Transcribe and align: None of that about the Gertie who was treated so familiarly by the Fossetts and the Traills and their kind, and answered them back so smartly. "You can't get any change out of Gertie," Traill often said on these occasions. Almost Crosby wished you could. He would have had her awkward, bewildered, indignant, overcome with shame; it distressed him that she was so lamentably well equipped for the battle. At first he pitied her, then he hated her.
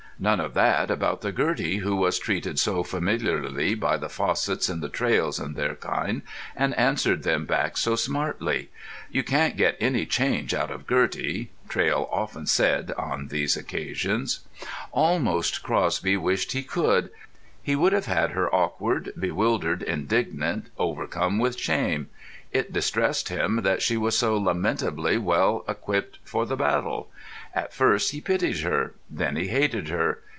None 0.19 0.39
of 0.39 0.53
that 0.53 0.91
about 0.91 1.21
the 1.21 1.31
Gertie 1.31 1.77
who 1.77 1.95
was 1.95 2.19
treated 2.19 2.59
so 2.59 2.83
familiarly 2.83 3.73
by 3.73 3.97
the 3.97 4.07
Fossetts 4.07 4.69
and 4.69 4.79
the 4.79 4.87
Traills 4.87 5.39
and 5.39 5.55
their 5.55 5.73
kind, 5.73 6.21
and 6.55 6.77
answered 6.77 7.23
them 7.23 7.45
back 7.47 7.75
so 7.75 7.95
smartly. 7.95 8.69
"You 9.09 9.23
can't 9.23 9.57
get 9.57 9.77
any 9.79 10.05
change 10.05 10.53
out 10.53 10.69
of 10.69 10.85
Gertie," 10.85 11.49
Traill 11.67 12.07
often 12.11 12.45
said 12.45 12.91
on 12.99 13.29
these 13.29 13.57
occasions. 13.57 14.41
Almost 14.91 15.63
Crosby 15.63 16.17
wished 16.17 16.53
you 16.53 16.61
could. 16.65 17.09
He 17.63 17.75
would 17.75 17.91
have 17.93 18.05
had 18.05 18.31
her 18.33 18.47
awkward, 18.53 19.13
bewildered, 19.17 19.81
indignant, 19.81 20.67
overcome 20.77 21.39
with 21.39 21.57
shame; 21.57 22.09
it 22.51 22.73
distressed 22.73 23.29
him 23.29 23.61
that 23.63 23.81
she 23.81 23.95
was 23.95 24.17
so 24.17 24.37
lamentably 24.37 25.17
well 25.17 25.63
equipped 25.69 26.19
for 26.25 26.45
the 26.45 26.57
battle. 26.57 27.09
At 27.53 27.73
first 27.73 28.11
he 28.11 28.19
pitied 28.19 28.59
her, 28.61 28.93
then 29.09 29.37
he 29.37 29.47
hated 29.47 29.87
her. 29.89 30.21